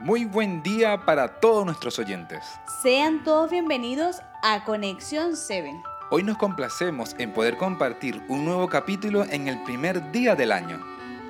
Muy 0.00 0.24
buen 0.26 0.62
día 0.62 1.04
para 1.04 1.40
todos 1.40 1.66
nuestros 1.66 1.98
oyentes. 1.98 2.44
Sean 2.82 3.24
todos 3.24 3.50
bienvenidos 3.50 4.22
a 4.44 4.62
Conexión 4.62 5.34
7. 5.34 5.72
Hoy 6.10 6.22
nos 6.22 6.38
complacemos 6.38 7.16
en 7.18 7.32
poder 7.32 7.56
compartir 7.56 8.22
un 8.28 8.44
nuevo 8.44 8.68
capítulo 8.68 9.24
en 9.24 9.48
el 9.48 9.60
primer 9.64 10.12
día 10.12 10.36
del 10.36 10.52
año. 10.52 10.78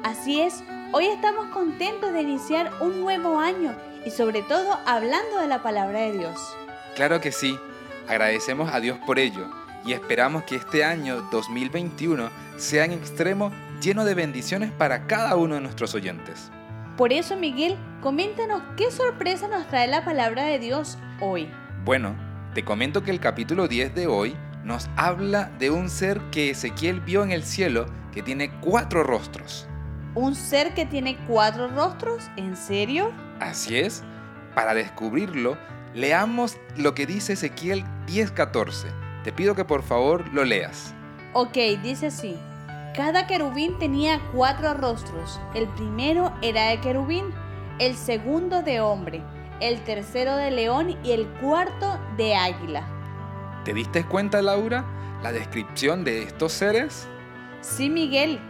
Así 0.04 0.42
es, 0.42 0.62
hoy 0.92 1.06
estamos 1.06 1.46
contentos 1.46 2.12
de 2.12 2.20
iniciar 2.20 2.70
un 2.82 3.00
nuevo 3.00 3.40
año 3.40 3.74
y 4.04 4.10
sobre 4.10 4.42
todo 4.42 4.78
hablando 4.84 5.40
de 5.40 5.48
la 5.48 5.62
palabra 5.62 6.00
de 6.00 6.18
Dios. 6.18 6.38
Claro 6.94 7.22
que 7.22 7.32
sí, 7.32 7.58
agradecemos 8.06 8.70
a 8.70 8.80
Dios 8.80 8.98
por 9.06 9.18
ello 9.18 9.48
y 9.82 9.94
esperamos 9.94 10.42
que 10.42 10.56
este 10.56 10.84
año 10.84 11.22
2021 11.32 12.28
sea 12.58 12.84
en 12.84 12.92
extremo 12.92 13.50
lleno 13.80 14.04
de 14.04 14.12
bendiciones 14.12 14.72
para 14.72 15.06
cada 15.06 15.36
uno 15.36 15.54
de 15.54 15.62
nuestros 15.62 15.94
oyentes. 15.94 16.50
Por 16.98 17.12
eso, 17.12 17.36
Miguel, 17.36 17.76
coméntanos 18.02 18.60
qué 18.76 18.90
sorpresa 18.90 19.46
nos 19.46 19.68
trae 19.68 19.86
la 19.86 20.04
palabra 20.04 20.46
de 20.46 20.58
Dios 20.58 20.98
hoy. 21.20 21.48
Bueno, 21.84 22.16
te 22.54 22.64
comento 22.64 23.04
que 23.04 23.12
el 23.12 23.20
capítulo 23.20 23.68
10 23.68 23.94
de 23.94 24.08
hoy 24.08 24.36
nos 24.64 24.90
habla 24.96 25.44
de 25.60 25.70
un 25.70 25.90
ser 25.90 26.20
que 26.32 26.50
Ezequiel 26.50 27.00
vio 27.00 27.22
en 27.22 27.30
el 27.30 27.44
cielo 27.44 27.86
que 28.12 28.24
tiene 28.24 28.50
cuatro 28.60 29.04
rostros. 29.04 29.68
¿Un 30.16 30.34
ser 30.34 30.74
que 30.74 30.86
tiene 30.86 31.16
cuatro 31.28 31.68
rostros? 31.68 32.28
¿En 32.36 32.56
serio? 32.56 33.12
Así 33.38 33.78
es. 33.78 34.02
Para 34.56 34.74
descubrirlo, 34.74 35.56
leamos 35.94 36.56
lo 36.76 36.96
que 36.96 37.06
dice 37.06 37.34
Ezequiel 37.34 37.84
10:14. 38.08 38.88
Te 39.22 39.32
pido 39.32 39.54
que 39.54 39.64
por 39.64 39.84
favor 39.84 40.26
lo 40.34 40.44
leas. 40.44 40.92
Ok, 41.32 41.58
dice 41.80 42.08
así. 42.08 42.36
Cada 42.98 43.28
querubín 43.28 43.78
tenía 43.78 44.20
cuatro 44.32 44.74
rostros. 44.74 45.40
El 45.54 45.68
primero 45.68 46.34
era 46.42 46.70
de 46.70 46.80
querubín, 46.80 47.32
el 47.78 47.94
segundo 47.94 48.62
de 48.64 48.80
hombre, 48.80 49.22
el 49.60 49.80
tercero 49.84 50.34
de 50.34 50.50
león 50.50 50.98
y 51.04 51.12
el 51.12 51.28
cuarto 51.40 51.96
de 52.16 52.34
águila. 52.34 52.88
¿Te 53.64 53.72
diste 53.72 54.04
cuenta, 54.04 54.42
Laura, 54.42 54.84
la 55.22 55.30
descripción 55.30 56.02
de 56.02 56.24
estos 56.24 56.50
seres? 56.50 57.06
Sí, 57.60 57.88
Miguel. 57.88 58.40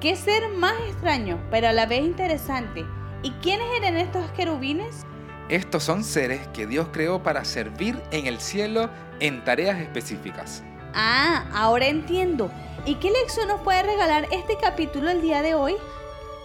Qué 0.00 0.16
ser 0.16 0.48
más 0.56 0.72
extraño, 0.88 1.38
pero 1.50 1.68
a 1.68 1.72
la 1.72 1.84
vez 1.84 2.00
interesante. 2.00 2.86
¿Y 3.22 3.32
quiénes 3.42 3.68
eran 3.76 3.98
estos 3.98 4.30
querubines? 4.30 5.04
Estos 5.50 5.84
son 5.84 6.02
seres 6.02 6.48
que 6.54 6.66
Dios 6.66 6.88
creó 6.92 7.22
para 7.22 7.44
servir 7.44 8.02
en 8.10 8.26
el 8.26 8.40
cielo 8.40 8.88
en 9.20 9.44
tareas 9.44 9.78
específicas. 9.78 10.64
Ah, 10.94 11.44
ahora 11.52 11.88
entiendo. 11.88 12.50
¿Y 12.88 12.94
qué 12.94 13.10
lección 13.10 13.48
nos 13.48 13.60
puede 13.60 13.82
regalar 13.82 14.28
este 14.30 14.56
capítulo 14.56 15.10
el 15.10 15.20
día 15.20 15.42
de 15.42 15.54
hoy? 15.54 15.74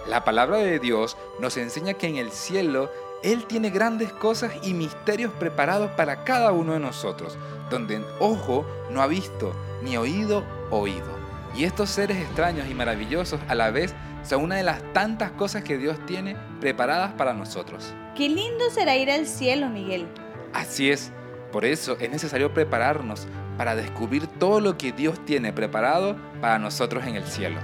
La 0.10 0.26
palabra 0.26 0.58
de 0.58 0.78
Dios 0.78 1.16
nos 1.40 1.56
enseña 1.56 1.94
que 1.94 2.08
en 2.08 2.18
el 2.18 2.34
cielo 2.34 2.92
Él 3.24 3.46
tiene 3.46 3.70
grandes 3.70 4.12
cosas 4.12 4.52
y 4.62 4.74
misterios 4.74 5.32
preparados 5.40 5.92
para 5.92 6.26
cada 6.26 6.52
uno 6.52 6.74
de 6.74 6.82
nosotros, 6.82 7.38
donde 7.70 8.04
ojo 8.20 8.66
no 8.90 9.02
ha 9.02 9.08
visto, 9.08 9.54
ni 9.84 9.96
oído 9.96 10.44
oído. 10.70 11.08
Y 11.56 11.64
estos 11.64 11.90
seres 11.90 12.18
extraños 12.18 12.68
y 12.70 12.74
maravillosos 12.74 13.40
a 13.48 13.56
la 13.56 13.72
vez 13.72 13.96
son 14.24 14.44
una 14.44 14.58
de 14.58 14.64
las 14.64 14.84
tantas 14.92 15.32
cosas 15.32 15.64
que 15.64 15.78
Dios 15.78 15.98
tiene 16.06 16.36
preparadas 16.60 17.14
para 17.14 17.34
nosotros. 17.34 17.94
Qué 18.18 18.28
lindo 18.28 18.70
será 18.70 18.98
ir 18.98 19.10
al 19.10 19.28
cielo, 19.28 19.70
Miguel. 19.70 20.10
Así 20.52 20.92
es, 20.92 21.14
por 21.54 21.66
eso 21.66 21.96
es 22.00 22.10
necesario 22.10 22.52
prepararnos 22.52 23.28
para 23.60 23.76
descubrir 23.76 24.26
todo 24.26 24.60
lo 24.60 24.76
que 24.76 24.92
Dios 24.92 25.24
tiene 25.24 25.54
preparado 25.54 26.18
para 26.42 26.58
nosotros 26.58 27.06
en 27.06 27.16
el 27.16 27.26
cielo. 27.26 27.60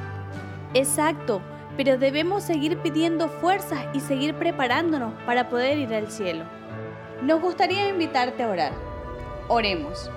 Exacto, 0.75 1.41
pero 1.75 1.97
debemos 1.97 2.43
seguir 2.43 2.77
pidiendo 2.77 3.27
fuerzas 3.27 3.79
y 3.95 3.99
seguir 3.99 4.35
preparándonos 4.35 5.11
para 5.25 5.49
poder 5.49 5.79
ir 5.79 5.91
al 5.95 6.11
cielo. 6.11 6.45
Nos 7.23 7.41
gustaría 7.41 7.89
invitarte 7.89 8.43
a 8.43 8.49
orar. 8.49 8.73
Oremos. 9.47 10.11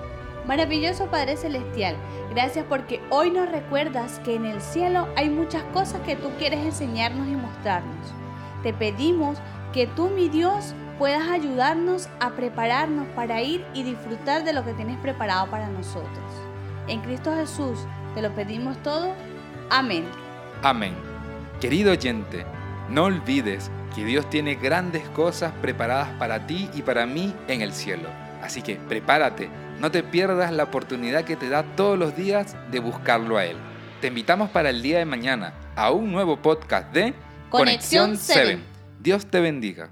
Maravilloso 0.45 1.07
Padre 1.07 1.35
Celestial, 1.35 1.95
gracias 2.29 2.65
porque 2.69 3.01
hoy 3.09 3.31
nos 3.31 3.49
recuerdas 3.49 4.19
que 4.19 4.35
en 4.35 4.45
el 4.45 4.61
cielo 4.61 5.07
hay 5.15 5.29
muchas 5.29 5.63
cosas 5.73 6.01
que 6.01 6.15
tú 6.15 6.29
quieres 6.37 6.59
enseñarnos 6.59 7.27
y 7.27 7.35
mostrarnos. 7.35 8.13
Te 8.61 8.71
pedimos 8.71 9.39
que 9.73 9.87
tú, 9.87 10.09
mi 10.09 10.29
Dios, 10.29 10.75
puedas 10.97 11.27
ayudarnos 11.29 12.09
a 12.19 12.31
prepararnos 12.31 13.07
para 13.15 13.41
ir 13.41 13.65
y 13.73 13.83
disfrutar 13.83 14.43
de 14.43 14.53
lo 14.53 14.63
que 14.63 14.73
tienes 14.73 14.97
preparado 14.99 15.49
para 15.49 15.67
nosotros. 15.67 16.23
En 16.87 17.01
Cristo 17.01 17.33
Jesús 17.35 17.79
te 18.15 18.21
lo 18.21 18.33
pedimos 18.33 18.81
todo. 18.83 19.13
Amén. 19.69 20.05
Amén. 20.61 20.93
Querido 21.59 21.91
oyente, 21.91 22.45
no 22.89 23.05
olvides 23.05 23.71
que 23.95 24.03
Dios 24.03 24.29
tiene 24.29 24.55
grandes 24.55 25.07
cosas 25.09 25.53
preparadas 25.61 26.09
para 26.19 26.45
ti 26.45 26.69
y 26.73 26.81
para 26.81 27.05
mí 27.05 27.33
en 27.47 27.61
el 27.61 27.73
cielo. 27.73 28.09
Así 28.41 28.61
que 28.61 28.75
prepárate, 28.75 29.49
no 29.79 29.91
te 29.91 30.03
pierdas 30.03 30.51
la 30.51 30.63
oportunidad 30.63 31.23
que 31.23 31.35
te 31.35 31.49
da 31.49 31.63
todos 31.75 31.97
los 31.97 32.15
días 32.15 32.55
de 32.71 32.79
buscarlo 32.79 33.37
a 33.37 33.45
Él. 33.45 33.57
Te 34.01 34.07
invitamos 34.07 34.49
para 34.49 34.69
el 34.69 34.81
día 34.81 34.99
de 34.99 35.05
mañana 35.05 35.53
a 35.75 35.91
un 35.91 36.11
nuevo 36.11 36.37
podcast 36.37 36.91
de 36.93 37.13
Conexión 37.49 38.17
7. 38.17 38.59
Dios 38.99 39.25
te 39.27 39.39
bendiga. 39.39 39.91